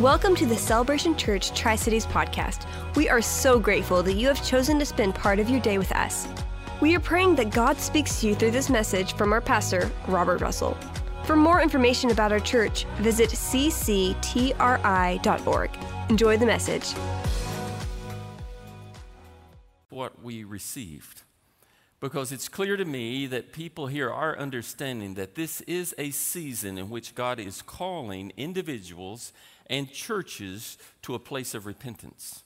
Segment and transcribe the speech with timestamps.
[0.00, 2.64] Welcome to the Celebration Church Tri Cities podcast.
[2.96, 5.92] We are so grateful that you have chosen to spend part of your day with
[5.92, 6.26] us.
[6.80, 10.40] We are praying that God speaks to you through this message from our pastor, Robert
[10.40, 10.74] Russell.
[11.24, 14.10] For more information about our church, visit cctri.org.
[16.08, 16.94] Enjoy the message.
[19.90, 21.24] What we received.
[22.00, 26.78] Because it's clear to me that people here are understanding that this is a season
[26.78, 29.34] in which God is calling individuals
[29.70, 32.42] and churches to a place of repentance.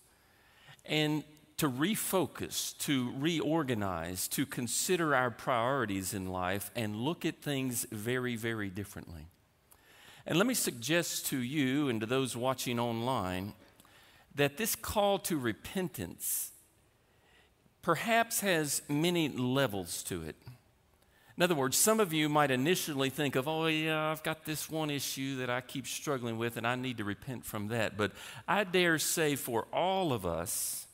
[0.85, 1.25] And
[1.57, 8.37] to refocus, to reorganize, to consider our priorities in life and look at things very,
[8.37, 9.27] very differently.
[10.27, 13.55] And let me suggest to you and to those watching online
[14.35, 16.51] that this call to repentance
[17.83, 20.37] perhaps has many levels to it.
[21.37, 24.71] In other words, some of you might initially think of, oh, yeah, I've got this
[24.71, 27.97] one issue that I keep struggling with and I need to repent from that.
[27.97, 28.13] But
[28.47, 30.87] I dare say for all of us,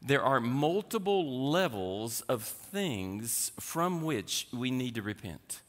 [0.00, 5.60] there are multiple levels of things from which we need to repent.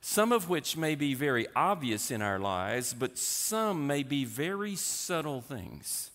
[0.00, 4.74] Some of which may be very obvious in our lives, but some may be very
[4.76, 6.10] subtle things.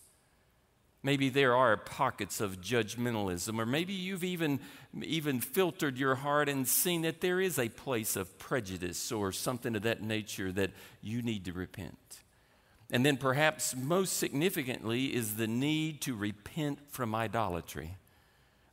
[1.04, 4.60] Maybe there are pockets of judgmentalism, or maybe you've even,
[5.02, 9.76] even filtered your heart and seen that there is a place of prejudice or something
[9.76, 12.22] of that nature that you need to repent.
[12.92, 17.98] And then, perhaps most significantly, is the need to repent from idolatry.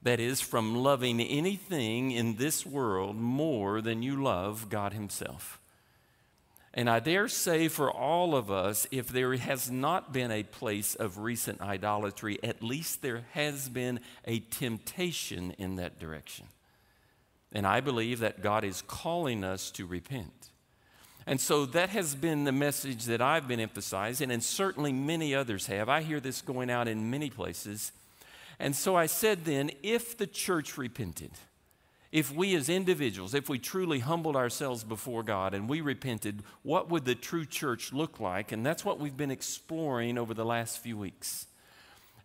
[0.02, 5.60] That is, from loving anything in this world more than you love God Himself.
[6.78, 10.94] And I dare say for all of us, if there has not been a place
[10.94, 16.46] of recent idolatry, at least there has been a temptation in that direction.
[17.50, 20.50] And I believe that God is calling us to repent.
[21.26, 25.66] And so that has been the message that I've been emphasizing, and certainly many others
[25.66, 25.88] have.
[25.88, 27.90] I hear this going out in many places.
[28.60, 31.32] And so I said then, if the church repented,
[32.10, 36.88] if we as individuals, if we truly humbled ourselves before God and we repented, what
[36.88, 38.50] would the true church look like?
[38.52, 41.46] And that's what we've been exploring over the last few weeks.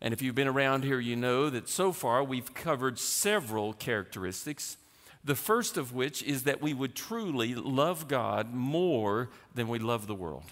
[0.02, 4.78] And if you've been around here, you know that so far we've covered several characteristics
[5.24, 10.08] the first of which is that we would truly love God more than we love
[10.08, 10.44] the world.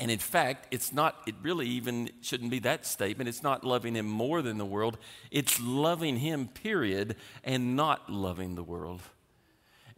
[0.00, 3.28] And in fact, it's not, it really even shouldn't be that statement.
[3.28, 4.96] It's not loving Him more than the world,
[5.30, 9.02] it's loving Him, period, and not loving the world.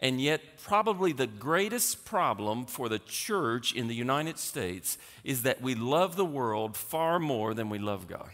[0.01, 5.63] And yet, probably the greatest problem for the church in the United States is that
[5.63, 8.31] we love the world far more than we love God.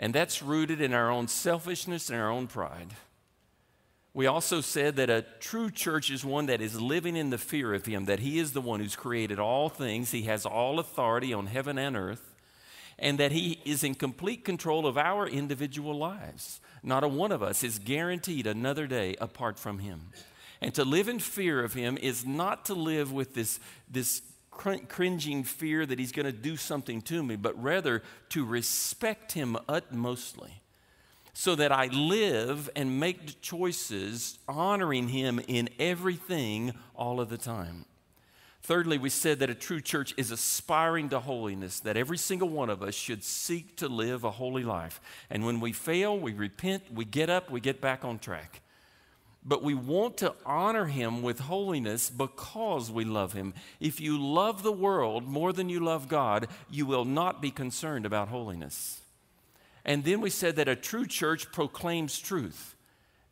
[0.00, 2.88] And that's rooted in our own selfishness and our own pride.
[4.18, 7.72] We also said that a true church is one that is living in the fear
[7.72, 11.32] of Him, that He is the one who's created all things, He has all authority
[11.32, 12.34] on heaven and earth,
[12.98, 16.58] and that He is in complete control of our individual lives.
[16.82, 20.08] Not a one of us is guaranteed another day apart from Him.
[20.60, 25.44] And to live in fear of Him is not to live with this, this cringing
[25.44, 30.60] fear that He's going to do something to me, but rather to respect Him utmostly
[31.38, 37.84] so that I live and make choices honoring Him in everything all of the time.
[38.60, 42.68] Thirdly, we said that a true church is aspiring to holiness, that every single one
[42.68, 45.00] of us should seek to live a holy life.
[45.30, 48.60] And when we fail, we repent, we get up, we get back on track.
[49.44, 53.54] But we want to honor him with holiness because we love him.
[53.78, 58.06] If you love the world more than you love God, you will not be concerned
[58.06, 59.02] about holiness.
[59.88, 62.76] And then we said that a true church proclaims truth.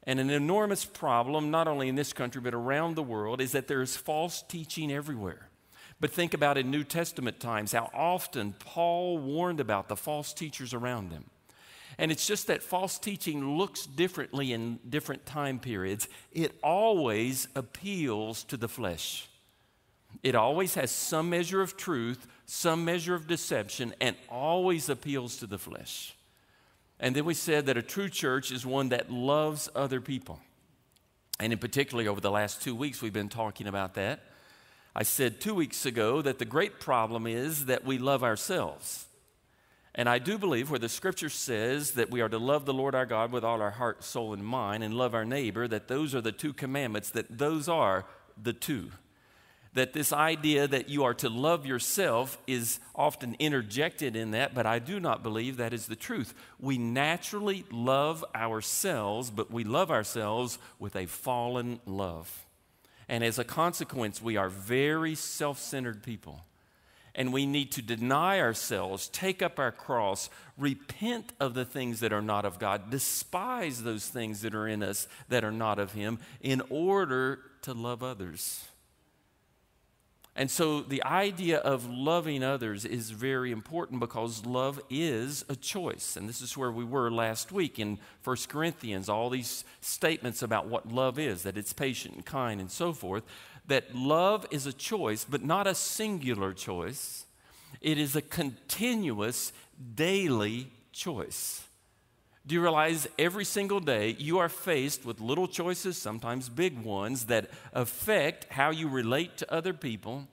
[0.05, 3.69] And an enormous problem, not only in this country, but around the world, is that
[3.69, 5.51] there is false teaching everywhere.
[6.01, 10.73] But think about in New Testament times how often Paul warned about the false teachers
[10.73, 11.27] around them.
[11.99, 16.09] And it's just that false teaching looks differently in different time periods.
[16.33, 19.29] It always appeals to the flesh.
[20.23, 25.47] It always has some measure of truth, some measure of deception, and always appeals to
[25.47, 26.16] the flesh.
[26.99, 30.41] And then we said that a true church is one that loves other people.
[31.39, 34.21] And in particularly over the last two weeks, we've been talking about that.
[34.95, 39.05] I said two weeks ago that the great problem is that we love ourselves.
[39.95, 42.95] And I do believe where the scripture says that we are to love the Lord
[42.95, 46.15] our God with all our heart, soul, and mind, and love our neighbor, that those
[46.15, 48.05] are the two commandments, that those are
[48.43, 48.91] the two
[49.77, 54.65] that this idea that you are to love yourself is often interjected in that, but
[54.65, 56.33] I do not believe that is the truth.
[56.59, 62.47] We naturally love ourselves, but we love ourselves with a fallen love.
[63.07, 66.41] And as a consequence, we are very self centered people.
[67.19, 70.29] and we need to deny ourselves, take up our cross,
[70.59, 74.83] repent of the things that are not of God, despise those things that are in
[74.83, 78.69] us that are not of Him, in order to love others.
[80.39, 86.15] And so the idea of loving others is very important because love is a choice.
[86.15, 90.67] And this is where we were last week in 1 Corinthians, all these statements about
[90.67, 93.25] what love is, that it's patient and kind and so forth,
[93.67, 97.25] that love is a choice, but not a singular choice.
[97.81, 99.55] It is a continuous,
[99.95, 101.66] daily choice.
[102.47, 107.25] Do you realize every single day you are faced with little choices, sometimes big ones,
[107.25, 110.29] that affect how you relate to other people?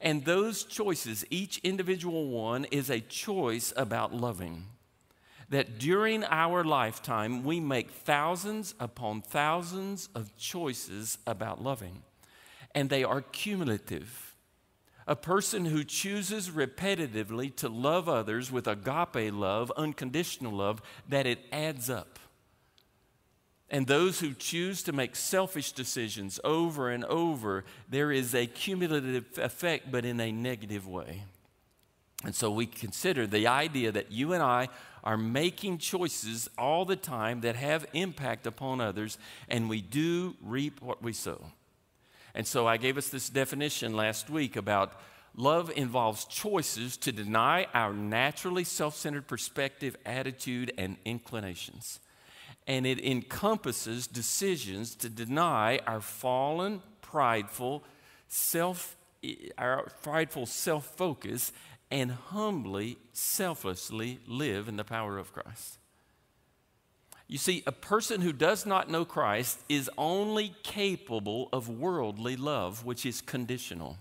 [0.00, 4.66] And those choices, each individual one, is a choice about loving.
[5.48, 12.02] That during our lifetime, we make thousands upon thousands of choices about loving,
[12.76, 14.25] and they are cumulative
[15.06, 21.40] a person who chooses repetitively to love others with agape love, unconditional love, that it
[21.52, 22.18] adds up.
[23.68, 29.38] And those who choose to make selfish decisions over and over, there is a cumulative
[29.38, 31.24] effect, but in a negative way.
[32.24, 34.68] And so we consider the idea that you and I
[35.04, 39.18] are making choices all the time that have impact upon others,
[39.48, 41.44] and we do reap what we sow.
[42.36, 45.00] And so I gave us this definition last week about
[45.34, 51.98] love involves choices to deny our naturally self centered perspective, attitude, and inclinations.
[52.66, 57.84] And it encompasses decisions to deny our fallen, prideful,
[58.28, 58.96] self,
[59.56, 61.52] our prideful self focus
[61.90, 65.78] and humbly, selflessly live in the power of Christ.
[67.28, 72.84] You see, a person who does not know Christ is only capable of worldly love,
[72.84, 73.98] which is conditional.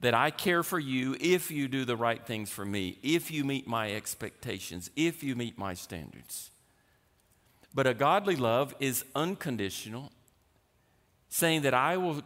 [0.00, 3.44] That I care for you if you do the right things for me, if you
[3.44, 6.50] meet my expectations, if you meet my standards.
[7.72, 10.10] But a godly love is unconditional,
[11.28, 12.22] saying that I will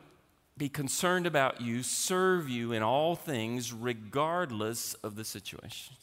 [0.57, 5.97] be concerned about you, serve you in all things, regardless of the situation.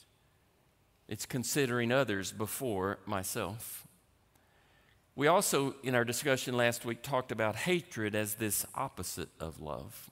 [1.08, 3.86] It's considering others before myself.
[5.16, 10.10] We also, in our discussion last week, talked about hatred as this opposite of love.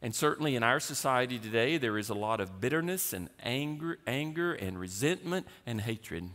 [0.00, 4.54] And certainly in our society today, there is a lot of bitterness and anger, anger
[4.54, 6.30] and resentment and hatred.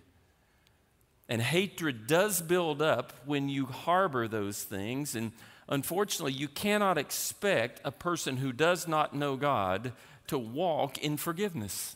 [1.30, 5.16] And hatred does build up when you harbor those things.
[5.16, 5.32] And
[5.70, 9.94] unfortunately, you cannot expect a person who does not know God
[10.28, 11.96] to walk in forgiveness.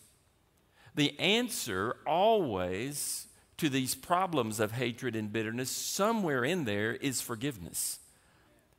[0.98, 3.28] The answer always
[3.58, 8.00] to these problems of hatred and bitterness, somewhere in there, is forgiveness.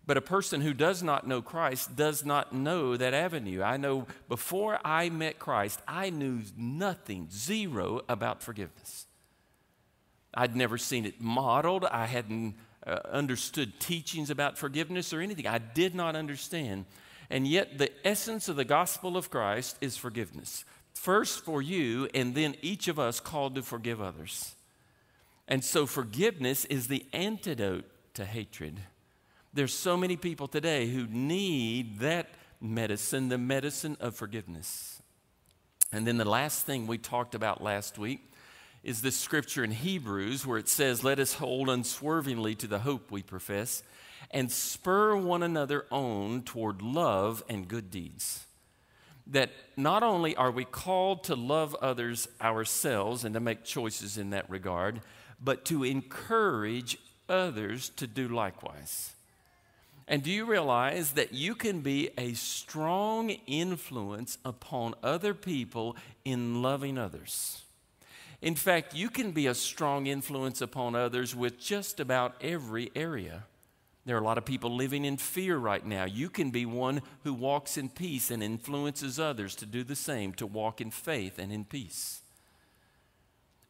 [0.05, 3.63] But a person who does not know Christ does not know that avenue.
[3.63, 9.07] I know before I met Christ, I knew nothing, zero about forgiveness.
[10.35, 11.85] I'd never seen it modeled.
[11.85, 15.47] I hadn't uh, understood teachings about forgiveness or anything.
[15.47, 16.87] I did not understand.
[17.31, 20.65] And yet, the essence of the gospel of Christ is forgiveness
[20.99, 24.55] first for you, and then each of us called to forgive others.
[25.47, 27.85] And so forgiveness is the antidote
[28.15, 28.81] to hatred.
[29.55, 32.29] There's so many people today who need that
[32.61, 35.01] medicine, the medicine of forgiveness.
[35.93, 38.21] And then the last thing we talked about last week
[38.83, 43.11] is this scripture in Hebrews where it says, Let us hold unswervingly to the hope
[43.11, 43.83] we profess
[44.33, 48.48] and spur one another on toward love and good deeds
[49.29, 54.31] that not only are we called to love others ourselves and to make choices in
[54.31, 55.01] that regard,
[55.43, 59.13] but to encourage others to do likewise.
[60.07, 66.63] And do you realize that you can be a strong influence upon other people in
[66.63, 67.63] loving others?
[68.41, 73.45] In fact, you can be a strong influence upon others with just about every area.
[74.09, 76.07] There are a lot of people living in fear right now.
[76.07, 80.33] You can be one who walks in peace and influences others to do the same,
[80.37, 82.23] to walk in faith and in peace.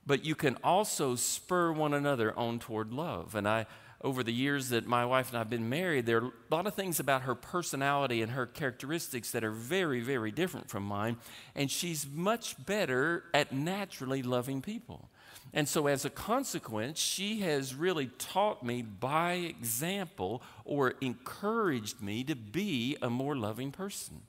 [0.07, 3.35] But you can also spur one another on toward love.
[3.35, 3.67] And I,
[4.01, 6.69] over the years that my wife and I have been married, there are a lot
[6.69, 11.17] of things about her personality and her characteristics that are very, very different from mine.
[11.57, 15.11] And she's much better at naturally loving people.
[15.53, 22.23] And so, as a consequence, she has really taught me by example or encouraged me
[22.25, 24.23] to be a more loving person.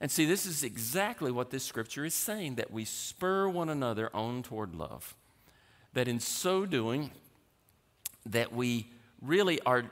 [0.00, 4.14] And see, this is exactly what this scripture is saying that we spur one another
[4.14, 5.14] on toward love.
[5.92, 7.10] That in so doing,
[8.24, 8.88] that we
[9.20, 9.90] really are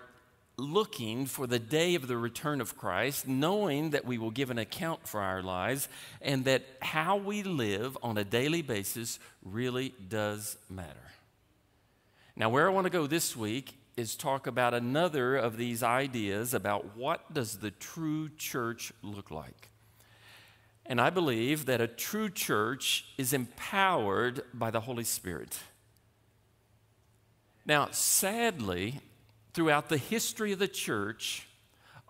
[0.58, 4.58] looking for the day of the return of Christ, knowing that we will give an
[4.58, 5.88] account for our lives
[6.22, 10.96] and that how we live on a daily basis really does matter.
[12.34, 16.52] Now, where I want to go this week is talk about another of these ideas
[16.52, 19.70] about what does the true church look like.
[20.84, 25.58] And I believe that a true church is empowered by the Holy Spirit.
[27.64, 29.00] Now, sadly,
[29.56, 31.48] throughout the history of the church,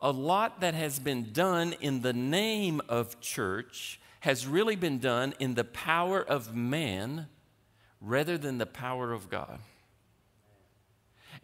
[0.02, 5.32] a lot that has been done in the name of church has really been done
[5.38, 7.28] in the power of man
[8.00, 9.60] rather than the power of God.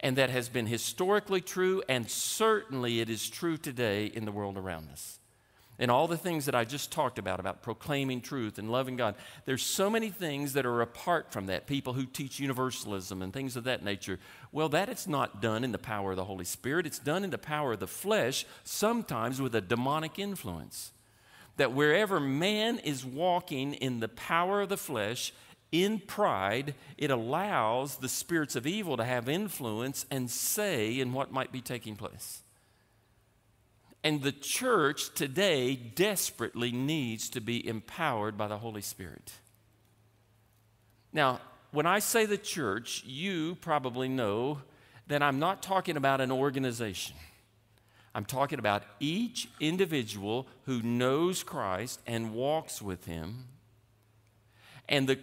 [0.01, 4.57] And that has been historically true, and certainly it is true today in the world
[4.57, 5.19] around us
[5.79, 9.15] and all the things that I just talked about, about proclaiming truth and loving God,
[9.45, 11.65] there's so many things that are apart from that.
[11.65, 14.19] People who teach universalism and things of that nature.
[14.51, 17.31] Well, that is not done in the power of the Holy Spirit, it's done in
[17.31, 20.91] the power of the flesh, sometimes with a demonic influence.
[21.57, 25.33] That wherever man is walking in the power of the flesh,
[25.71, 31.31] in pride, it allows the spirits of evil to have influence and say in what
[31.31, 32.43] might be taking place.
[34.03, 39.31] And the church today desperately needs to be empowered by the Holy Spirit.
[41.13, 41.39] Now,
[41.71, 44.61] when I say the church, you probably know
[45.07, 47.15] that I'm not talking about an organization.
[48.13, 53.45] I'm talking about each individual who knows Christ and walks with Him.
[54.87, 55.19] And the,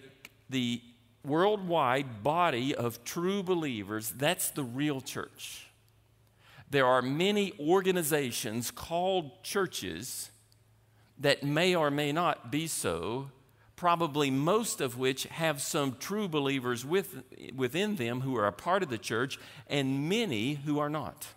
[0.49, 0.81] the
[1.25, 5.70] worldwide body of true believers, that's the real church
[6.71, 10.31] there are many organizations called churches
[11.19, 13.31] that may or may not be so,
[13.75, 17.23] probably most of which have some true believers with,
[17.55, 21.29] within them who are a part of the church, and many who are not.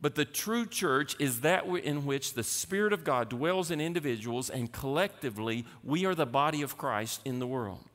[0.00, 4.48] But the true church is that in which the Spirit of God dwells in individuals,
[4.48, 7.87] and collectively we are the body of Christ in the world.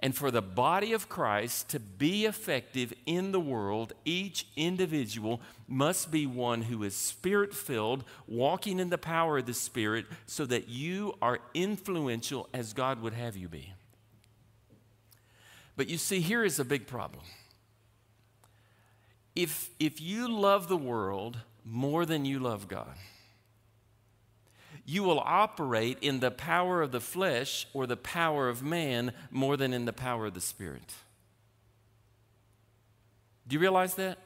[0.00, 6.12] And for the body of Christ to be effective in the world, each individual must
[6.12, 10.68] be one who is spirit filled, walking in the power of the Spirit, so that
[10.68, 13.72] you are influential as God would have you be.
[15.76, 17.24] But you see, here is a big problem.
[19.34, 22.94] If, if you love the world more than you love God,
[24.88, 29.54] you will operate in the power of the flesh or the power of man more
[29.54, 30.94] than in the power of the Spirit.
[33.46, 34.16] Do you realize that?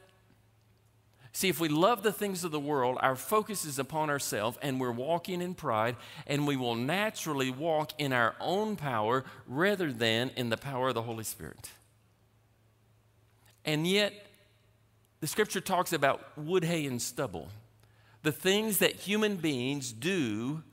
[1.33, 4.79] See, if we love the things of the world, our focus is upon ourselves and
[4.79, 10.31] we're walking in pride, and we will naturally walk in our own power rather than
[10.37, 11.71] in the power of the Holy Spirit.
[13.65, 14.13] And yet,
[15.19, 17.49] the scripture talks about wood, hay, and stubble
[18.23, 20.63] the things that human beings do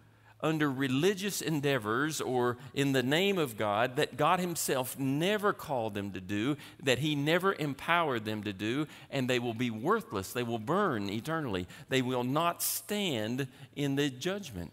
[0.43, 6.13] under religious endeavors or in the name of God that God Himself never called them
[6.13, 10.33] to do, that He never empowered them to do, and they will be worthless.
[10.33, 11.67] They will burn eternally.
[11.89, 14.73] They will not stand in the judgment.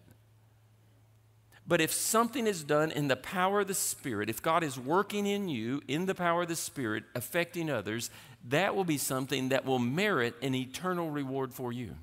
[1.68, 5.28] But if something is done in the power of the Spirit, if God is working
[5.28, 8.10] in you in the power of the Spirit, affecting others,
[8.48, 11.96] that will be something that will merit an eternal reward for you.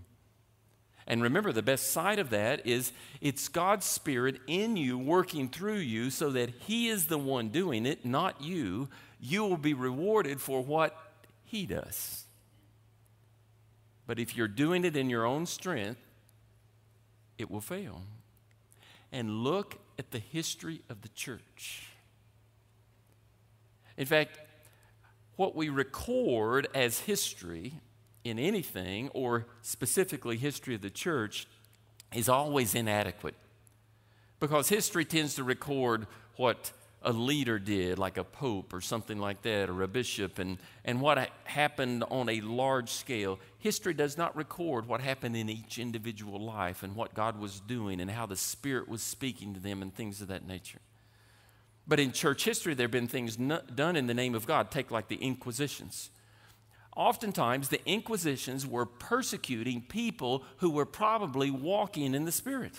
[1.06, 5.78] And remember, the best side of that is it's God's Spirit in you, working through
[5.78, 8.88] you, so that He is the one doing it, not you.
[9.20, 10.96] You will be rewarded for what
[11.44, 12.25] He does.
[14.06, 16.00] But if you're doing it in your own strength,
[17.38, 18.02] it will fail.
[19.12, 21.88] And look at the history of the church.
[23.96, 24.38] In fact,
[25.37, 27.75] what we record as history
[28.25, 31.47] in anything, or specifically history of the church,
[32.14, 33.35] is always inadequate.
[34.40, 39.43] Because history tends to record what a leader did, like a pope or something like
[39.43, 43.38] that, or a bishop, and, and what happened on a large scale.
[43.59, 48.00] History does not record what happened in each individual life and what God was doing
[48.00, 50.81] and how the Spirit was speaking to them and things of that nature.
[51.87, 54.71] But in church history, there have been things done in the name of God.
[54.71, 56.09] Take like the Inquisitions.
[56.97, 62.75] Oftentimes, the Inquisitions were persecuting people who were probably walking in the Spirit.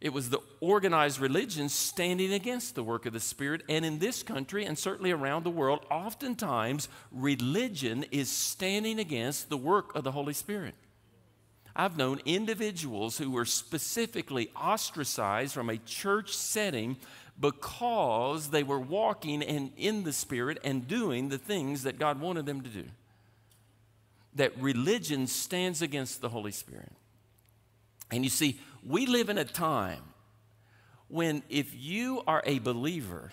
[0.00, 3.62] It was the organized religion standing against the work of the Spirit.
[3.68, 9.56] And in this country, and certainly around the world, oftentimes religion is standing against the
[9.56, 10.74] work of the Holy Spirit.
[11.74, 16.96] I've known individuals who were specifically ostracized from a church setting
[17.40, 22.46] because they were walking and in the Spirit and doing the things that God wanted
[22.46, 22.84] them to do.
[24.34, 26.92] that religion stands against the Holy Spirit.
[28.10, 30.02] And you see, we live in a time
[31.08, 33.32] when if you are a believer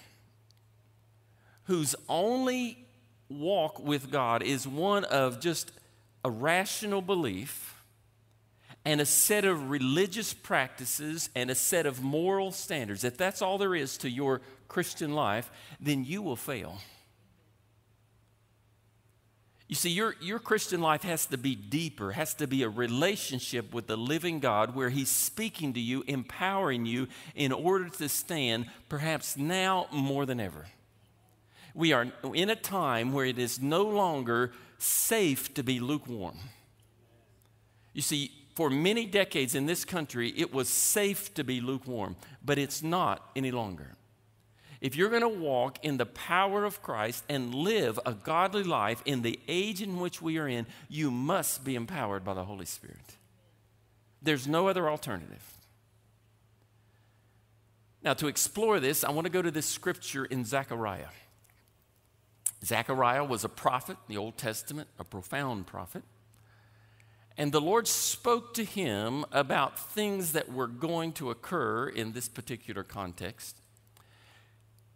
[1.65, 2.85] whose only
[3.29, 5.71] walk with God is one of just
[6.23, 7.74] a rational belief
[8.85, 13.57] and a set of religious practices and a set of moral standards, if that's all
[13.57, 15.49] there is to your Christian life,
[15.79, 16.77] then you will fail.
[19.67, 23.73] You see, your, your Christian life has to be deeper, has to be a relationship
[23.73, 28.67] with the living God where He's speaking to you, empowering you in order to stand,
[28.89, 30.67] perhaps now more than ever.
[31.73, 36.37] We are in a time where it is no longer safe to be lukewarm.
[37.91, 42.57] You see, for many decades in this country, it was safe to be lukewarm, but
[42.57, 43.91] it's not any longer.
[44.81, 49.01] If you're going to walk in the power of Christ and live a godly life
[49.05, 52.65] in the age in which we are in, you must be empowered by the Holy
[52.65, 53.17] Spirit.
[54.21, 55.43] There's no other alternative.
[58.03, 61.09] Now, to explore this, I want to go to this scripture in Zechariah.
[62.63, 66.03] Zechariah was a prophet, in the Old Testament, a profound prophet.
[67.37, 72.29] And the Lord spoke to him about things that were going to occur in this
[72.29, 73.57] particular context.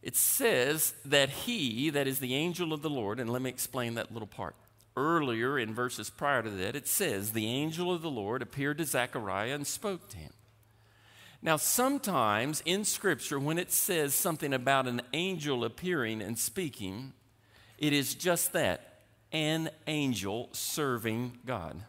[0.01, 3.96] It says that he, that is the angel of the Lord, and let me explain
[3.96, 4.55] that little part.
[4.96, 8.86] Earlier in verses prior to that, it says, The angel of the Lord appeared to
[8.86, 10.31] Zechariah and spoke to him.
[11.41, 17.13] Now, sometimes in Scripture, when it says something about an angel appearing and speaking,
[17.77, 21.81] it is just that an angel serving God.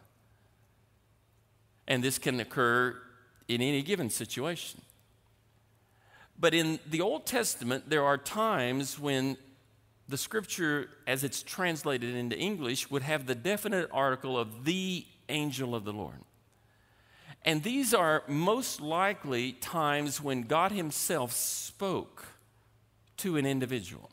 [1.87, 2.97] And this can occur
[3.47, 4.81] in any given situation.
[6.39, 9.37] But in the Old Testament, there are times when
[10.07, 15.73] the scripture, as it's translated into English, would have the definite article of the angel
[15.73, 16.19] of the Lord.
[17.43, 22.25] And these are most likely times when God Himself spoke
[23.17, 24.10] to an individual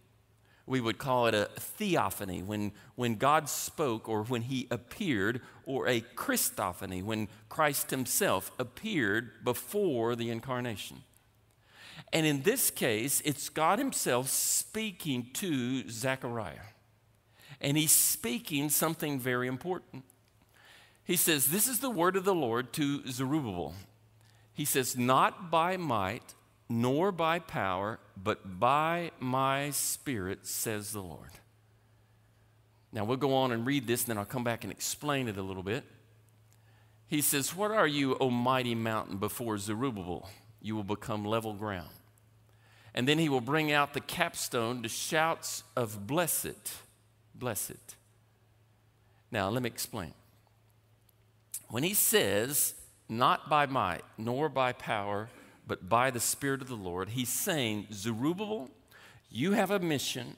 [0.69, 5.89] we would call it a theophany, when, when God spoke or when he appeared, or
[5.89, 11.03] a Christophany, when Christ himself appeared before the incarnation.
[12.13, 16.69] And in this case, it's God himself speaking to Zechariah.
[17.61, 20.05] And he's speaking something very important.
[21.05, 23.75] He says, This is the word of the Lord to Zerubbabel.
[24.53, 26.35] He says, Not by might,
[26.69, 31.31] nor by power, but by my Spirit, says the Lord.
[32.93, 35.37] Now we'll go on and read this, and then I'll come back and explain it
[35.37, 35.85] a little bit.
[37.07, 40.29] He says, What are you, O mighty mountain, before Zerubbabel?
[40.61, 41.91] You will become level ground.
[42.95, 46.73] And then he will bring out the capstone to shouts of blessed,
[47.35, 47.97] blessed.
[49.31, 50.13] Now let me explain.
[51.69, 52.75] When he says,
[53.09, 55.29] Not by might, nor by power,
[55.69, 57.11] but by the Spirit of the Lord.
[57.11, 58.71] He's saying, Zerubbabel,
[59.31, 60.37] you have a mission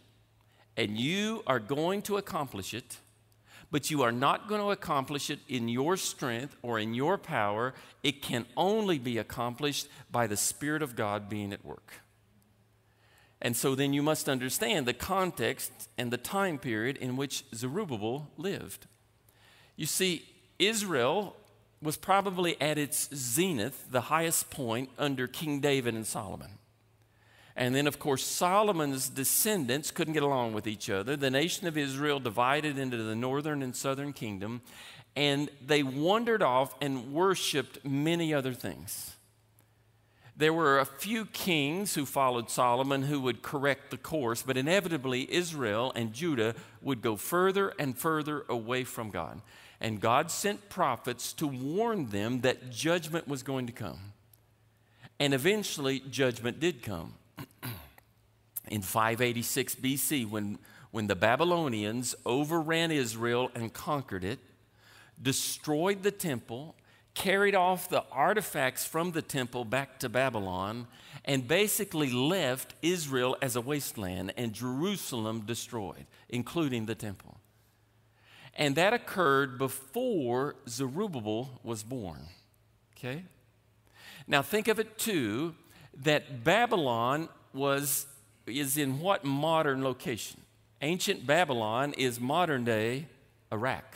[0.77, 2.99] and you are going to accomplish it,
[3.71, 7.73] but you are not going to accomplish it in your strength or in your power.
[8.03, 12.01] It can only be accomplished by the Spirit of God being at work.
[13.41, 18.29] And so then you must understand the context and the time period in which Zerubbabel
[18.37, 18.87] lived.
[19.77, 20.27] You see,
[20.59, 21.37] Israel
[21.83, 26.59] was probably at its zenith, the highest point under King David and Solomon.
[27.57, 31.17] And then, of course, Solomon's descendants couldn't get along with each other.
[31.17, 34.63] The nation of Israel divided into the northern and southern kingdom,
[35.17, 39.17] and they wandered off and worshiped many other things.
[40.37, 45.31] There were a few kings who followed Solomon who would correct the course, but inevitably
[45.31, 49.43] Israel and Judah would go further and further away from God.
[49.81, 54.13] And God sent prophets to warn them that judgment was going to come.
[55.19, 57.15] And eventually, judgment did come.
[58.69, 60.59] In 586 BC, when,
[60.91, 64.39] when the Babylonians overran Israel and conquered it,
[65.21, 66.77] destroyed the temple,
[67.15, 70.87] carried off the artifacts from the temple back to Babylon,
[71.25, 77.40] and basically left Israel as a wasteland and Jerusalem destroyed, including the temple.
[78.61, 82.29] And that occurred before Zerubbabel was born.
[82.95, 83.25] Okay?
[84.29, 85.55] Now think of it too
[86.03, 88.07] that Babylon was
[88.47, 90.43] is in what modern location?
[90.83, 93.07] Ancient Babylon is modern day
[93.51, 93.95] Iraq.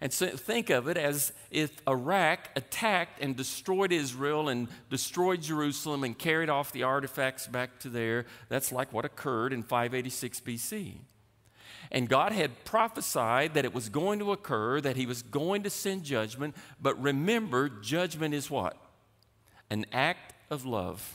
[0.00, 6.02] And so think of it as if Iraq attacked and destroyed Israel and destroyed Jerusalem
[6.02, 8.24] and carried off the artifacts back to there.
[8.48, 10.94] That's like what occurred in 586 BC.
[11.90, 15.70] And God had prophesied that it was going to occur, that He was going to
[15.70, 16.56] send judgment.
[16.80, 18.76] But remember, judgment is what?
[19.70, 21.14] An act of love.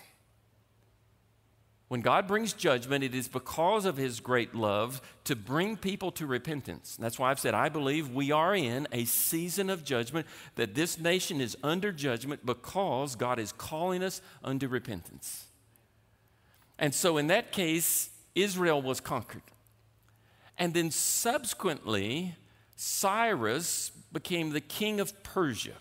[1.91, 6.25] When God brings judgment, it is because of His great love to bring people to
[6.25, 6.95] repentance.
[6.97, 10.97] That's why I've said I believe we are in a season of judgment, that this
[10.97, 15.47] nation is under judgment because God is calling us unto repentance.
[16.79, 19.43] And so, in that case, Israel was conquered.
[20.57, 22.35] And then subsequently,
[22.75, 25.75] Cyrus became the king of Persia.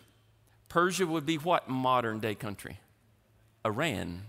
[0.68, 2.78] Persia would be what modern day country?
[3.64, 4.22] Iran.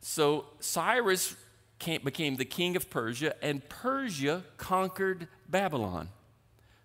[0.00, 1.36] So Cyrus
[1.78, 6.08] became the king of Persia, and Persia conquered Babylon.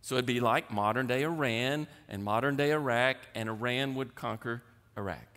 [0.01, 4.63] So it'd be like modern day Iran and modern day Iraq, and Iran would conquer
[4.97, 5.36] Iraq.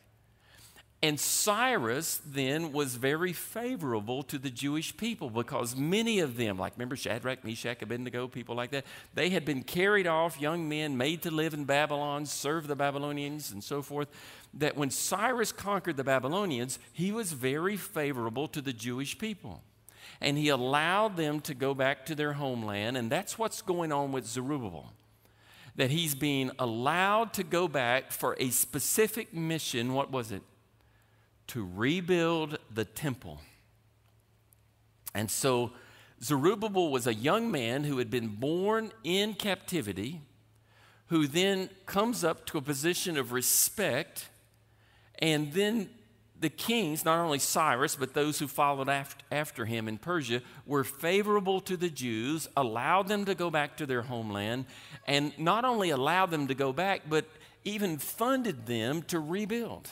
[1.03, 6.75] And Cyrus then was very favorable to the Jewish people because many of them, like
[6.77, 8.85] remember Shadrach, Meshach, Abednego, people like that,
[9.15, 13.51] they had been carried off, young men made to live in Babylon, serve the Babylonians,
[13.51, 14.09] and so forth
[14.53, 19.63] that when Cyrus conquered the Babylonians, he was very favorable to the Jewish people.
[20.21, 22.99] And he allowed them to go back to their homeland.
[22.99, 24.93] And that's what's going on with Zerubbabel.
[25.77, 29.95] That he's being allowed to go back for a specific mission.
[29.95, 30.43] What was it?
[31.51, 33.41] To rebuild the temple.
[35.15, 35.73] And so
[36.23, 40.21] Zerubbabel was a young man who had been born in captivity,
[41.07, 44.29] who then comes up to a position of respect
[45.21, 45.91] and then
[46.39, 48.89] the kings, not only Cyrus, but those who followed
[49.31, 53.87] after him in Persia, were favorable to the Jews, allowed them to go back to
[53.87, 54.65] their homeland,
[55.07, 57.27] and not only allowed them to go back, but
[57.65, 59.91] even funded them to rebuild.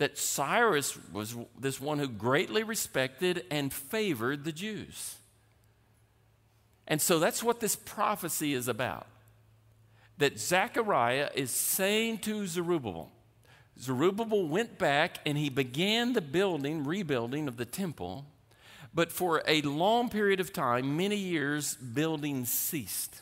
[0.00, 5.16] That Cyrus was this one who greatly respected and favored the Jews.
[6.88, 9.06] And so that's what this prophecy is about.
[10.16, 13.12] That Zechariah is saying to Zerubbabel,
[13.78, 18.24] Zerubbabel went back and he began the building, rebuilding of the temple.
[18.94, 23.20] But for a long period of time, many years, building ceased.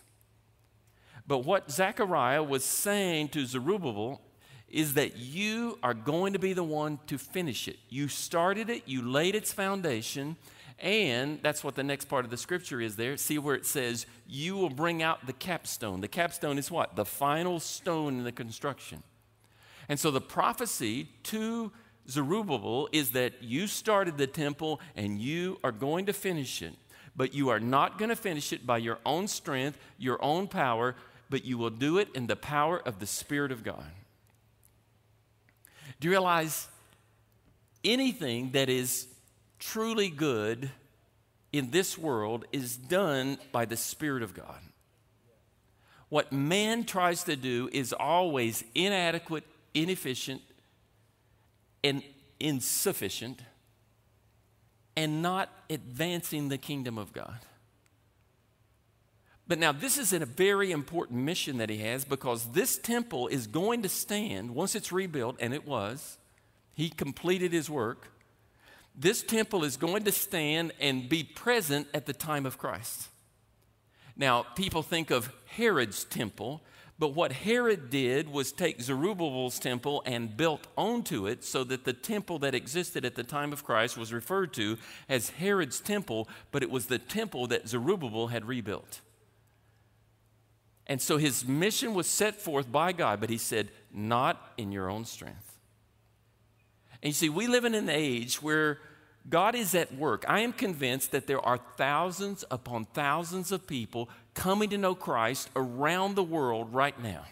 [1.26, 4.22] But what Zechariah was saying to Zerubbabel
[4.70, 7.78] is that you are going to be the one to finish it.
[7.88, 10.36] You started it, you laid its foundation,
[10.78, 13.16] and that's what the next part of the scripture is there.
[13.16, 16.00] See where it says, You will bring out the capstone.
[16.00, 16.96] The capstone is what?
[16.96, 19.02] The final stone in the construction.
[19.88, 21.72] And so the prophecy to
[22.08, 26.74] Zerubbabel is that you started the temple and you are going to finish it.
[27.16, 30.94] But you are not going to finish it by your own strength, your own power,
[31.28, 33.90] but you will do it in the power of the Spirit of God.
[36.00, 36.68] Do you realize
[37.82, 39.08] anything that is
[39.58, 40.70] truly good
[41.52, 44.60] in this world is done by the Spirit of God?
[46.08, 50.40] What man tries to do is always inadequate, inefficient
[51.84, 52.02] and
[52.40, 53.40] insufficient
[54.96, 57.38] and not advancing the kingdom of God.
[59.48, 63.46] But now, this is a very important mission that he has because this temple is
[63.46, 66.18] going to stand once it's rebuilt, and it was.
[66.74, 68.08] He completed his work.
[68.94, 73.08] This temple is going to stand and be present at the time of Christ.
[74.16, 76.60] Now, people think of Herod's temple,
[76.98, 81.92] but what Herod did was take Zerubbabel's temple and built onto it so that the
[81.92, 84.76] temple that existed at the time of Christ was referred to
[85.08, 89.00] as Herod's temple, but it was the temple that Zerubbabel had rebuilt.
[90.88, 94.88] And so his mission was set forth by God, but he said, not in your
[94.88, 95.58] own strength.
[97.02, 98.78] And you see, we live in an age where
[99.28, 100.24] God is at work.
[100.26, 105.50] I am convinced that there are thousands upon thousands of people coming to know Christ
[105.54, 107.24] around the world right now.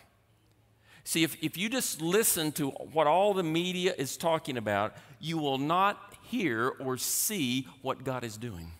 [1.05, 5.39] See, if, if you just listen to what all the media is talking about, you
[5.39, 8.73] will not hear or see what God is doing.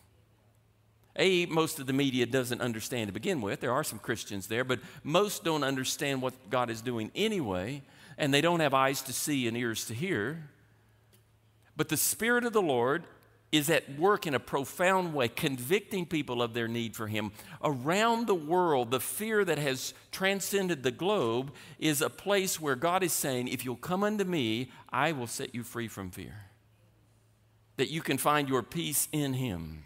[1.17, 3.59] A, most of the media doesn't understand to begin with.
[3.59, 7.81] There are some Christians there, but most don't understand what God is doing anyway,
[8.17, 10.49] and they don't have eyes to see and ears to hear.
[11.75, 13.03] But the Spirit of the Lord
[13.51, 17.31] is at work in a profound way, convicting people of their need for Him.
[17.63, 23.03] Around the world, the fear that has transcended the globe is a place where God
[23.03, 26.45] is saying, If you'll come unto me, I will set you free from fear.
[27.77, 29.85] That you can find your peace in Him.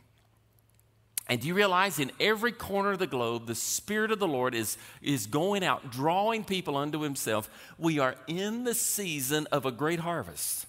[1.27, 4.53] And do you realize in every corner of the globe, the Spirit of the Lord
[4.53, 7.49] is, is going out, drawing people unto Himself?
[7.77, 10.65] We are in the season of a great harvest.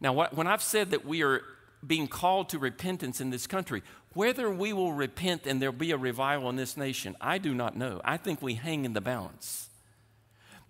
[0.00, 1.42] Now, what, when I've said that we are
[1.86, 3.82] being called to repentance in this country.
[4.14, 7.76] Whether we will repent and there'll be a revival in this nation, I do not
[7.76, 8.00] know.
[8.04, 9.68] I think we hang in the balance.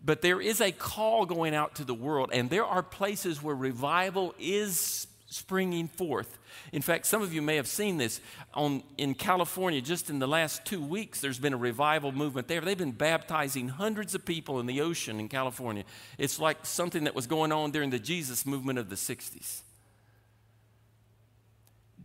[0.04, 3.54] But there is a call going out to the world, and there are places where
[3.54, 6.38] revival is springing forth.
[6.72, 8.20] In fact, some of you may have seen this
[8.54, 11.20] on, in California just in the last two weeks.
[11.20, 12.60] There's been a revival movement there.
[12.60, 15.84] They've been baptizing hundreds of people in the ocean in California.
[16.18, 19.62] It's like something that was going on during the Jesus movement of the 60s.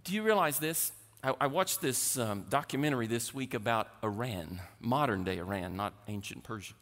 [0.04, 0.94] Do you realize this?
[1.24, 6.44] I, I watched this um, documentary this week about Iran, modern day Iran, not ancient
[6.44, 6.74] Persia.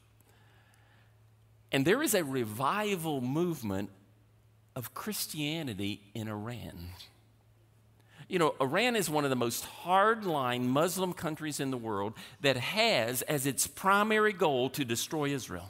[1.71, 3.89] And there is a revival movement
[4.75, 6.89] of Christianity in Iran.
[8.27, 12.57] You know, Iran is one of the most hardline Muslim countries in the world that
[12.57, 15.69] has as its primary goal to destroy Israel.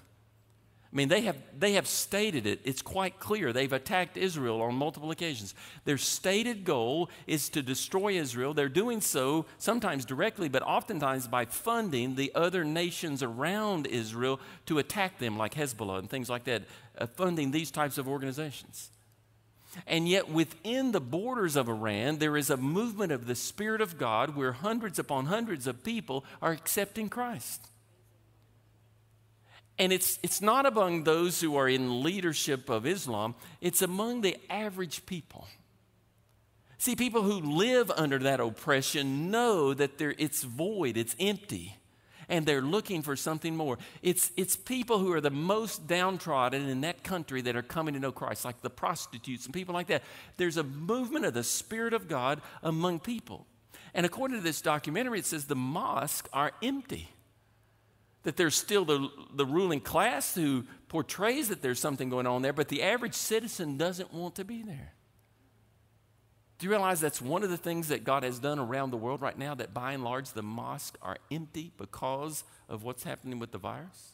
[0.91, 2.61] I mean, they have, they have stated it.
[2.63, 3.51] It's quite clear.
[3.51, 5.53] They've attacked Israel on multiple occasions.
[5.83, 8.53] Their stated goal is to destroy Israel.
[8.53, 14.79] They're doing so sometimes directly, but oftentimes by funding the other nations around Israel to
[14.79, 16.63] attack them, like Hezbollah and things like that,
[16.97, 18.91] uh, funding these types of organizations.
[19.87, 23.97] And yet, within the borders of Iran, there is a movement of the Spirit of
[23.97, 27.61] God where hundreds upon hundreds of people are accepting Christ.
[29.77, 34.37] And it's, it's not among those who are in leadership of Islam, it's among the
[34.49, 35.47] average people.
[36.77, 41.77] See, people who live under that oppression know that it's void, it's empty
[42.29, 43.77] and they're looking for something more.
[44.01, 47.99] It's, it's people who are the most downtrodden in that country that are coming to
[47.99, 50.03] know Christ, like the prostitutes and people like that.
[50.37, 53.45] There's a movement of the Spirit of God among people.
[53.93, 57.09] And according to this documentary, it says the mosques are empty.
[58.23, 62.53] That there's still the, the ruling class who portrays that there's something going on there,
[62.53, 64.93] but the average citizen doesn't want to be there.
[66.57, 69.21] Do you realize that's one of the things that God has done around the world
[69.21, 69.55] right now?
[69.55, 74.13] That by and large the mosques are empty because of what's happening with the virus?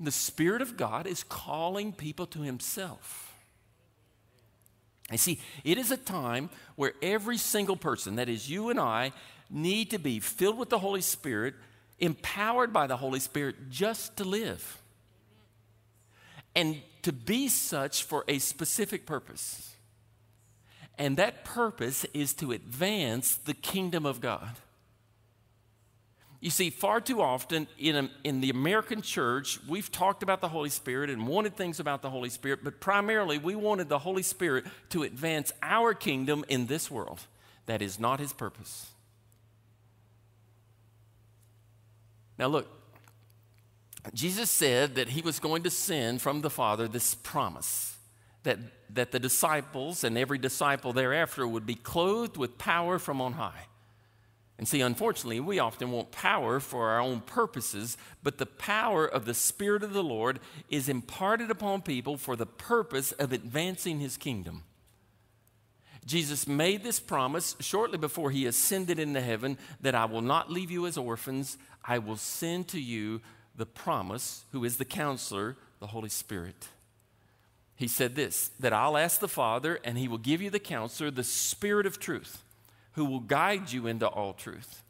[0.00, 3.34] The Spirit of God is calling people to Himself.
[5.10, 9.12] And see, it is a time where every single person, that is you and I,
[9.50, 11.54] need to be filled with the Holy Spirit,
[11.98, 14.80] empowered by the Holy Spirit just to live.
[16.54, 19.74] And to be such for a specific purpose.
[21.00, 24.50] And that purpose is to advance the kingdom of God.
[26.40, 30.48] You see, far too often in, a, in the American church, we've talked about the
[30.48, 34.22] Holy Spirit and wanted things about the Holy Spirit, but primarily we wanted the Holy
[34.22, 37.20] Spirit to advance our kingdom in this world.
[37.64, 38.90] That is not his purpose.
[42.38, 42.68] Now, look,
[44.12, 47.96] Jesus said that he was going to send from the Father this promise
[48.42, 48.58] that,
[48.94, 53.66] that the disciples and every disciple thereafter would be clothed with power from on high.
[54.58, 59.24] And see, unfortunately, we often want power for our own purposes, but the power of
[59.24, 64.18] the Spirit of the Lord is imparted upon people for the purpose of advancing His
[64.18, 64.64] kingdom.
[66.04, 70.70] Jesus made this promise shortly before He ascended into heaven that I will not leave
[70.70, 73.22] you as orphans, I will send to you
[73.56, 76.68] the promise, who is the counselor, the Holy Spirit
[77.80, 81.10] he said this that I'll ask the Father, and he will give you the counselor,
[81.10, 82.42] the Spirit of truth,
[82.92, 84.82] who will guide you into all truth.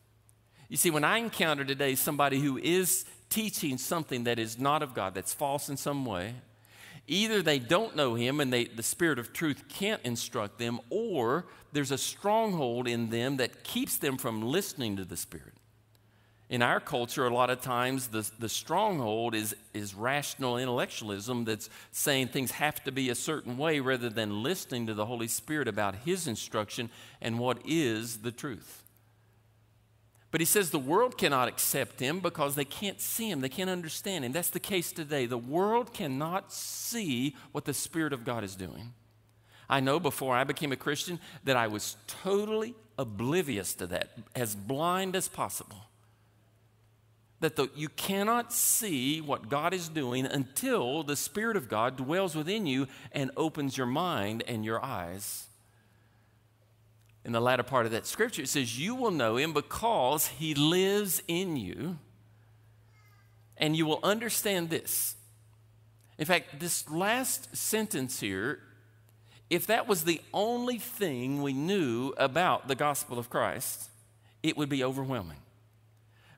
[0.68, 4.92] You see, when I encounter today somebody who is teaching something that is not of
[4.92, 6.34] God, that's false in some way,
[7.06, 11.46] either they don't know him and they, the Spirit of truth can't instruct them, or
[11.72, 15.54] there's a stronghold in them that keeps them from listening to the Spirit
[16.50, 21.70] in our culture, a lot of times the, the stronghold is, is rational intellectualism that's
[21.92, 25.68] saying things have to be a certain way rather than listening to the Holy Spirit
[25.68, 26.90] about His instruction
[27.22, 28.82] and what is the truth.
[30.32, 33.70] But he says the world cannot accept him because they can't see him, they can't
[33.70, 34.30] understand him.
[34.30, 35.26] That's the case today.
[35.26, 38.92] The world cannot see what the Spirit of God is doing.
[39.68, 44.54] I know before I became a Christian that I was totally oblivious to that, as
[44.54, 45.89] blind as possible
[47.40, 52.36] that the, you cannot see what God is doing until the Spirit of God dwells
[52.36, 55.46] within you and opens your mind and your eyes.
[57.24, 60.54] In the latter part of that scripture, it says, You will know him because he
[60.54, 61.98] lives in you,
[63.56, 65.16] and you will understand this.
[66.18, 68.60] In fact, this last sentence here,
[69.48, 73.88] if that was the only thing we knew about the gospel of Christ,
[74.42, 75.38] it would be overwhelming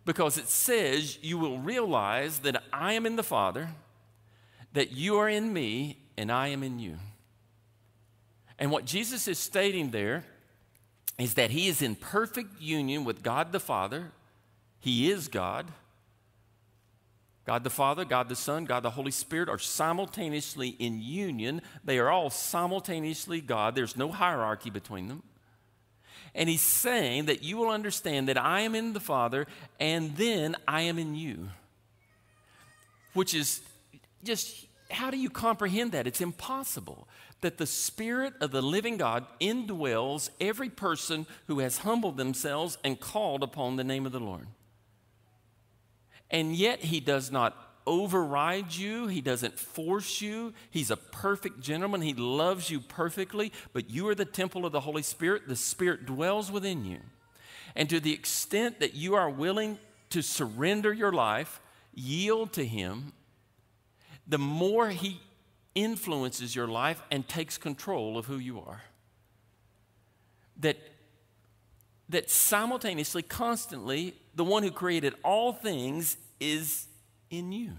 [0.04, 3.70] because it says, You will realize that I am in the Father,
[4.72, 6.96] that you are in me, and I am in you.
[8.58, 10.24] And what Jesus is stating there
[11.18, 14.12] is that he is in perfect union with God the Father.
[14.80, 15.66] He is God.
[17.44, 21.60] God the Father, God the Son, God the Holy Spirit are simultaneously in union.
[21.84, 23.74] They are all simultaneously God.
[23.74, 25.22] There's no hierarchy between them.
[26.34, 29.46] And he's saying that you will understand that I am in the Father
[29.78, 31.50] and then I am in you.
[33.12, 33.60] Which is
[34.24, 36.06] just, how do you comprehend that?
[36.06, 37.06] It's impossible
[37.42, 42.98] that the Spirit of the living God indwells every person who has humbled themselves and
[42.98, 44.46] called upon the name of the Lord.
[46.30, 50.52] And yet, He does not override you, He doesn't force you.
[50.70, 52.02] He's a perfect gentleman.
[52.02, 55.48] He loves you perfectly, but you are the temple of the Holy Spirit.
[55.48, 56.98] The Spirit dwells within you.
[57.74, 59.78] And to the extent that you are willing
[60.10, 61.60] to surrender your life,
[61.94, 63.12] yield to Him,
[64.26, 65.20] the more He
[65.74, 68.82] influences your life and takes control of who you are.
[70.58, 70.76] That,
[72.08, 76.86] that simultaneously, constantly, the one who created all things is
[77.32, 77.72] in you.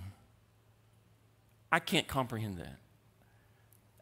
[1.71, 2.79] I can't comprehend that.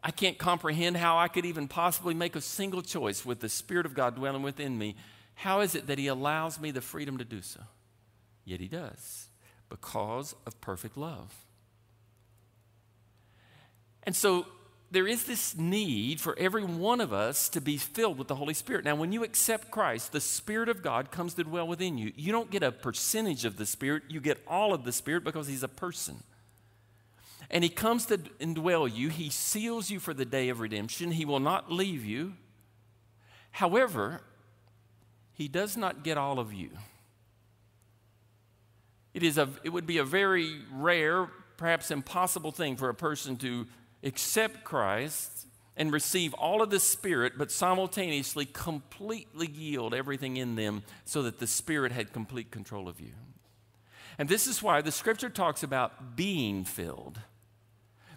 [0.02, 3.86] I can't comprehend how I could even possibly make a single choice with the Spirit
[3.86, 4.96] of God dwelling within me.
[5.34, 7.60] How is it that He allows me the freedom to do so?
[8.44, 9.28] Yet He does,
[9.68, 11.32] because of perfect love.
[14.02, 14.46] And so
[14.92, 18.52] there is this need for every one of us to be filled with the Holy
[18.52, 18.84] Spirit.
[18.84, 22.12] Now, when you accept Christ, the Spirit of God comes to dwell within you.
[22.14, 25.46] You don't get a percentage of the Spirit, you get all of the Spirit because
[25.48, 26.22] He's a person.
[27.50, 31.24] And He comes to indwell you, He seals you for the day of redemption, He
[31.24, 32.34] will not leave you.
[33.50, 34.20] However,
[35.32, 36.68] He does not get all of you.
[39.14, 43.36] It, is a, it would be a very rare, perhaps impossible thing for a person
[43.38, 43.66] to
[44.02, 50.82] accept Christ and receive all of the Spirit, but simultaneously completely yield everything in them
[51.04, 53.12] so that the Spirit had complete control of you.
[54.18, 57.20] And this is why the scripture talks about being filled.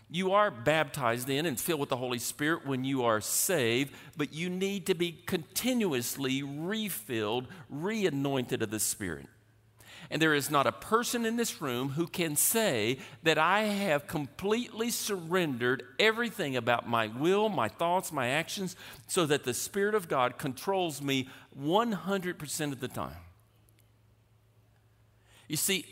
[0.10, 4.34] You are baptized in and filled with the Holy Spirit when you are saved, but
[4.34, 9.28] you need to be continuously refilled, re anointed of the Spirit.
[10.10, 14.08] And there is not a person in this room who can say that I have
[14.08, 18.76] completely surrendered everything about my will, my thoughts, my actions,
[19.08, 21.28] so that the Spirit of God controls me
[21.60, 23.18] 100% of the time.
[25.48, 25.86] You see,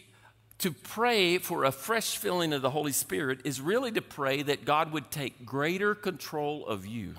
[0.60, 4.66] to pray for a fresh filling of the Holy Spirit is really to pray that
[4.66, 7.16] God would take greater control of you.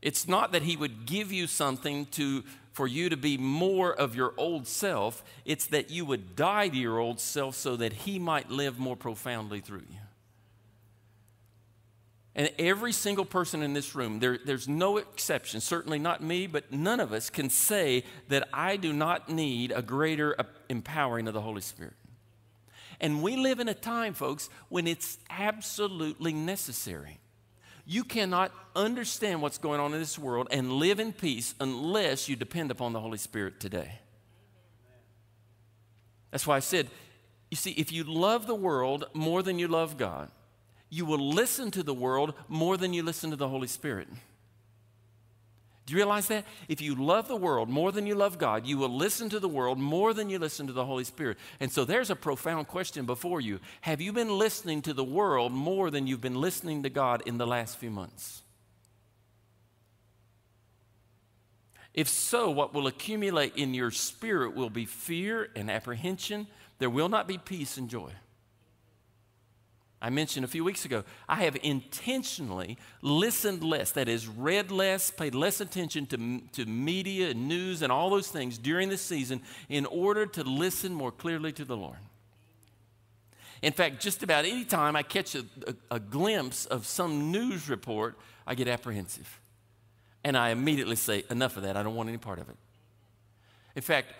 [0.00, 2.44] It's not that He would give you something to
[2.78, 6.76] for you to be more of your old self, it's that you would die to
[6.76, 9.98] your old self so that He might live more profoundly through you.
[12.36, 16.70] And every single person in this room, there, there's no exception, certainly not me, but
[16.70, 21.34] none of us can say that I do not need a greater uh, empowering of
[21.34, 21.94] the Holy Spirit.
[23.00, 27.18] And we live in a time, folks, when it's absolutely necessary.
[27.90, 32.36] You cannot understand what's going on in this world and live in peace unless you
[32.36, 34.00] depend upon the Holy Spirit today.
[36.30, 36.88] That's why I said,
[37.50, 40.30] you see, if you love the world more than you love God,
[40.90, 44.08] you will listen to the world more than you listen to the Holy Spirit.
[45.88, 46.44] Do you realize that?
[46.68, 49.48] If you love the world more than you love God, you will listen to the
[49.48, 51.38] world more than you listen to the Holy Spirit.
[51.60, 53.58] And so there's a profound question before you.
[53.80, 57.38] Have you been listening to the world more than you've been listening to God in
[57.38, 58.42] the last few months?
[61.94, 66.48] If so, what will accumulate in your spirit will be fear and apprehension.
[66.80, 68.10] There will not be peace and joy.
[70.00, 75.10] I mentioned a few weeks ago, I have intentionally listened less, that is, read less,
[75.10, 79.42] paid less attention to, to media and news and all those things during this season
[79.68, 81.98] in order to listen more clearly to the Lord.
[83.60, 87.68] In fact, just about any time I catch a, a, a glimpse of some news
[87.68, 89.40] report, I get apprehensive.
[90.22, 92.56] And I immediately say, enough of that, I don't want any part of it.
[93.74, 94.12] In fact,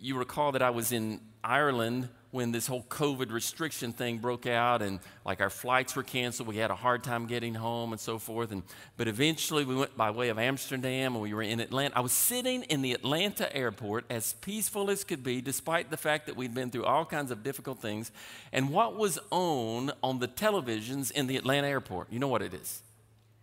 [0.00, 4.82] you recall that I was in Ireland when this whole COVID restriction thing broke out
[4.82, 6.48] and like our flights were canceled.
[6.48, 8.50] We had a hard time getting home and so forth.
[8.50, 8.64] And,
[8.96, 11.96] but eventually we went by way of Amsterdam and we were in Atlanta.
[11.96, 16.26] I was sitting in the Atlanta airport as peaceful as could be, despite the fact
[16.26, 18.10] that we'd been through all kinds of difficult things.
[18.52, 22.12] And what was on on the televisions in the Atlanta airport?
[22.12, 22.82] You know what it is.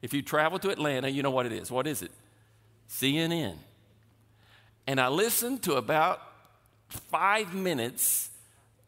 [0.01, 1.71] If you travel to Atlanta, you know what it is.
[1.71, 2.11] What is it?
[2.89, 3.55] CNN.
[4.85, 6.19] And I listened to about
[6.91, 8.29] five minutes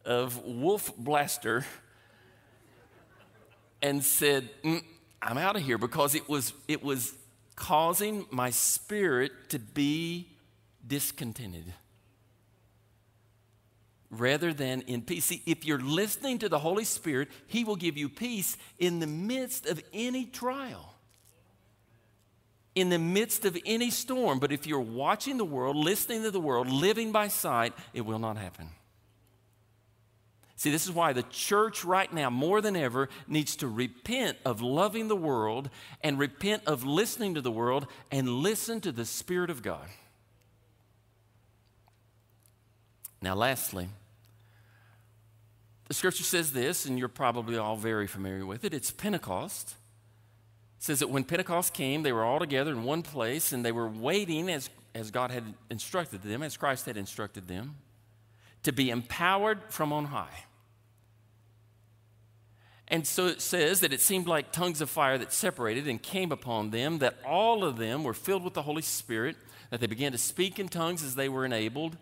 [0.04, 1.64] of Wolf Blitzer
[3.82, 4.82] and said, mm,
[5.20, 7.14] I'm out of here because it was, it was
[7.56, 10.28] causing my spirit to be
[10.86, 11.72] discontented
[14.10, 15.26] rather than in peace.
[15.26, 19.06] See, if you're listening to the Holy Spirit, He will give you peace in the
[19.06, 20.93] midst of any trial,
[22.74, 24.38] in the midst of any storm.
[24.38, 28.18] But if you're watching the world, listening to the world, living by sight, it will
[28.18, 28.68] not happen.
[30.56, 34.62] See, this is why the church right now, more than ever, needs to repent of
[34.62, 35.68] loving the world
[36.00, 39.86] and repent of listening to the world and listen to the Spirit of God.
[43.20, 43.88] Now, lastly,
[45.88, 48.72] the scripture says this, and you're probably all very familiar with it.
[48.72, 49.74] It's Pentecost.
[50.84, 53.88] Says that when Pentecost came, they were all together in one place and they were
[53.88, 57.76] waiting as, as God had instructed them, as Christ had instructed them,
[58.64, 60.44] to be empowered from on high.
[62.86, 66.30] And so it says that it seemed like tongues of fire that separated and came
[66.30, 69.36] upon them, that all of them were filled with the Holy Spirit,
[69.70, 71.96] that they began to speak in tongues as they were enabled,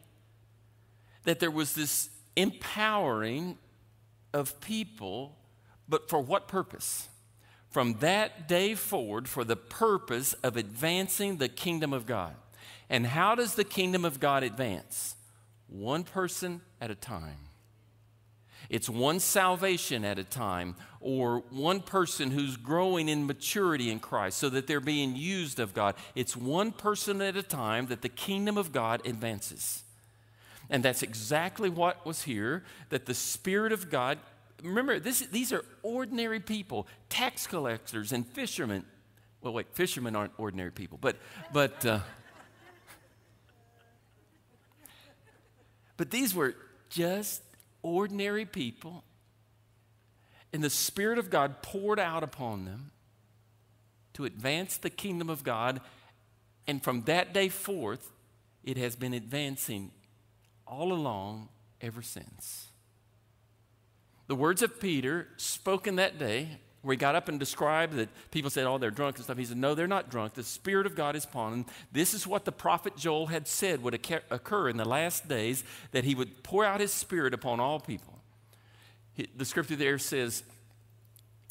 [1.22, 3.58] that there was this empowering
[4.34, 5.36] of people,
[5.88, 7.06] but for what purpose?
[7.72, 12.34] From that day forward, for the purpose of advancing the kingdom of God.
[12.90, 15.16] And how does the kingdom of God advance?
[15.68, 17.48] One person at a time.
[18.68, 24.38] It's one salvation at a time, or one person who's growing in maturity in Christ
[24.38, 25.94] so that they're being used of God.
[26.14, 29.82] It's one person at a time that the kingdom of God advances.
[30.70, 34.18] And that's exactly what was here that the Spirit of God,
[34.62, 38.84] remember, this, these are ordinary people, tax collectors and fishermen.
[39.40, 41.16] Well, wait, fishermen aren't ordinary people, but,
[41.52, 42.00] but, uh,
[45.96, 46.54] but these were
[46.90, 47.42] just
[47.82, 49.04] ordinary people.
[50.52, 52.92] And the Spirit of God poured out upon them
[54.14, 55.80] to advance the kingdom of God.
[56.66, 58.12] And from that day forth,
[58.62, 59.90] it has been advancing
[60.66, 61.48] all along
[61.80, 62.68] ever since.
[64.32, 66.48] The words of Peter, spoken that day,
[66.80, 69.36] where he got up and described that people said, oh, they're drunk and stuff.
[69.36, 70.32] He said, no, they're not drunk.
[70.32, 71.66] The Spirit of God is upon them.
[71.92, 73.92] This is what the prophet Joel had said would
[74.30, 78.20] occur in the last days, that he would pour out his Spirit upon all people.
[79.36, 80.44] The scripture there says,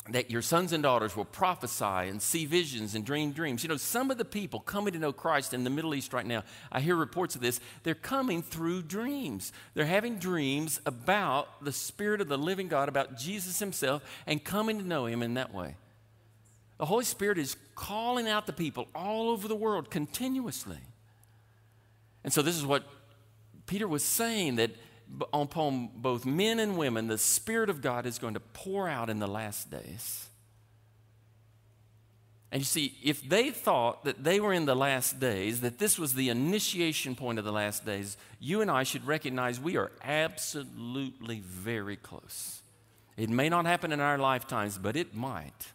[0.10, 3.64] that your sons and daughters will prophesy and see visions and dream dreams.
[3.64, 6.26] You know, some of the people coming to know Christ in the Middle East right
[6.26, 9.54] now, I hear reports of this, they're coming through dreams.
[9.76, 14.80] They're having dreams about the Spirit of the living God, about Jesus Himself, and coming
[14.80, 15.76] to know Him in that way.
[16.80, 20.80] The Holy Spirit is calling out the people all over the world continuously.
[22.24, 22.84] And so, this is what
[23.68, 24.72] Peter was saying that
[25.34, 29.20] upon both men and women, the Spirit of God is going to pour out in
[29.20, 30.28] the last days.
[32.52, 35.98] And you see, if they thought that they were in the last days, that this
[35.98, 39.92] was the initiation point of the last days, you and I should recognize we are
[40.04, 42.62] absolutely very close.
[43.16, 45.72] It may not happen in our lifetimes, but it might.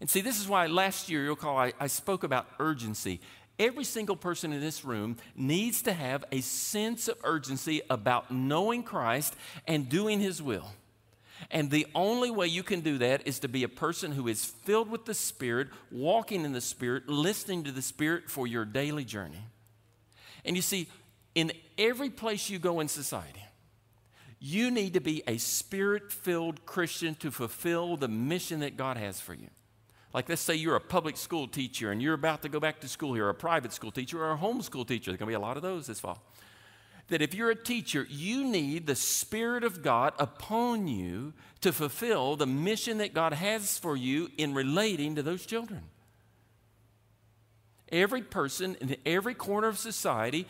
[0.00, 3.20] And see, this is why last year, you'll call, I, I spoke about urgency.
[3.62, 8.82] Every single person in this room needs to have a sense of urgency about knowing
[8.82, 9.36] Christ
[9.68, 10.72] and doing His will.
[11.48, 14.44] And the only way you can do that is to be a person who is
[14.44, 19.04] filled with the Spirit, walking in the Spirit, listening to the Spirit for your daily
[19.04, 19.46] journey.
[20.44, 20.88] And you see,
[21.36, 23.44] in every place you go in society,
[24.40, 29.20] you need to be a spirit filled Christian to fulfill the mission that God has
[29.20, 29.50] for you.
[30.14, 32.88] Like, let's say you're a public school teacher and you're about to go back to
[32.88, 35.10] school here, a private school teacher, or a homeschool teacher.
[35.10, 36.22] There's going to be a lot of those this fall.
[37.08, 41.32] That if you're a teacher, you need the Spirit of God upon you
[41.62, 45.82] to fulfill the mission that God has for you in relating to those children.
[47.90, 50.46] Every person in every corner of society,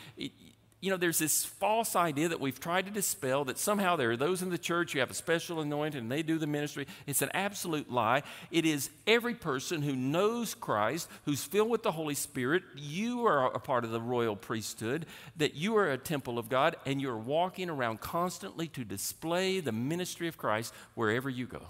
[0.83, 4.17] you know, there's this false idea that we've tried to dispel that somehow there are
[4.17, 6.87] those in the church who have a special anointing and they do the ministry.
[7.07, 8.23] It's an absolute lie.
[8.51, 12.63] It is every person who knows Christ, who's filled with the Holy Spirit.
[12.75, 15.05] You are a part of the royal priesthood,
[15.37, 19.71] that you are a temple of God, and you're walking around constantly to display the
[19.71, 21.61] ministry of Christ wherever you go.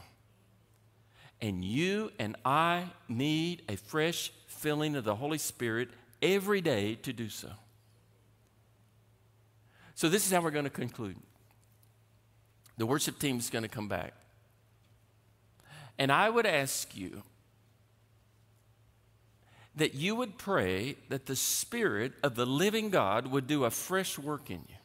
[1.40, 5.90] And you and I need a fresh filling of the Holy Spirit
[6.20, 7.52] every day to do so.
[9.96, 11.18] So, this is how we're going to conclude.
[12.78, 14.14] The worship team is going to come back.
[16.00, 17.24] And I would ask you
[19.76, 24.18] that you would pray that the Spirit of the living God would do a fresh
[24.18, 24.76] work in you.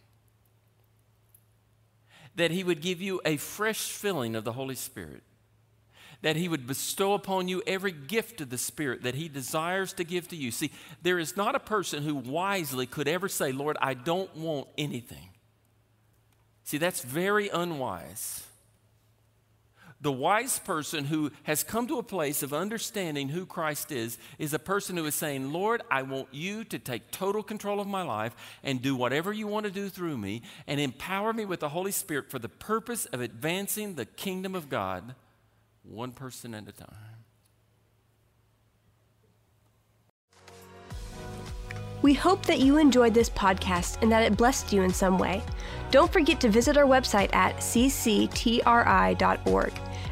[2.37, 5.23] That He would give you a fresh filling of the Holy Spirit.
[6.23, 10.05] That He would bestow upon you every gift of the Spirit that He desires to
[10.05, 10.51] give to you.
[10.51, 14.69] See, there is not a person who wisely could ever say, Lord, I don't want
[14.77, 15.31] anything.
[16.65, 18.45] See, that's very unwise.
[20.01, 24.55] The wise person who has come to a place of understanding who Christ is is
[24.55, 28.03] a person who is saying, Lord, I want you to take total control of my
[28.03, 31.71] life and do whatever you want to do through me and empower me with the
[31.71, 35.17] Holy Spirit for the purpose of advancing the kingdom of God
[35.89, 36.89] one person at a time.
[42.01, 45.43] We hope that you enjoyed this podcast and that it blessed you in some way.
[45.91, 48.63] Don't forget to visit our website at cctri.org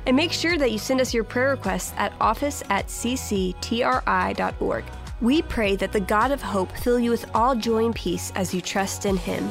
[0.07, 3.55] and make sure that you send us your prayer requests at office at cctri.org.
[5.21, 8.53] We pray that the God of hope fill you with all joy and peace as
[8.53, 9.49] you trust in Him.